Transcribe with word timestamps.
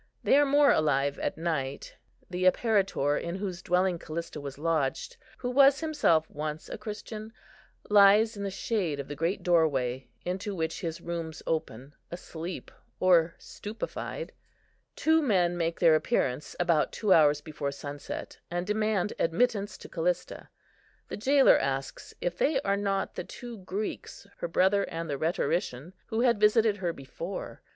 They 0.23 0.35
are 0.35 0.47
more 0.47 0.71
alive 0.71 1.19
at 1.19 1.37
night. 1.37 1.95
The 2.27 2.45
apparitor, 2.45 3.19
in 3.21 3.35
whose 3.35 3.61
dwelling 3.61 3.99
Callista 3.99 4.41
was 4.41 4.57
lodged, 4.57 5.15
who 5.37 5.51
was 5.51 5.81
himself 5.81 6.27
once 6.27 6.69
a 6.69 6.77
Christian, 6.79 7.31
lies 7.87 8.35
in 8.35 8.41
the 8.41 8.49
shade 8.49 8.99
of 8.99 9.07
the 9.07 9.15
great 9.15 9.43
doorway, 9.43 10.07
into 10.25 10.55
which 10.55 10.81
his 10.81 11.01
rooms 11.01 11.43
open, 11.45 11.93
asleep, 12.09 12.71
or 12.99 13.35
stupefied. 13.37 14.31
Two 14.95 15.21
men 15.21 15.55
make 15.55 15.79
their 15.79 15.93
appearance 15.93 16.55
about 16.59 16.91
two 16.91 17.13
hours 17.13 17.39
before 17.39 17.71
sunset, 17.71 18.39
and 18.49 18.65
demand 18.65 19.13
admittance 19.19 19.77
to 19.77 19.87
Callista. 19.87 20.49
The 21.09 21.17
jailor 21.17 21.59
asks 21.59 22.15
if 22.19 22.39
they 22.39 22.59
are 22.61 22.75
not 22.75 23.13
the 23.13 23.23
two 23.23 23.59
Greeks, 23.59 24.25
her 24.37 24.47
brother 24.47 24.81
and 24.85 25.07
the 25.07 25.19
rhetorician, 25.19 25.93
who 26.07 26.21
had 26.21 26.39
visited 26.39 26.77
her 26.77 26.91
before. 26.91 27.61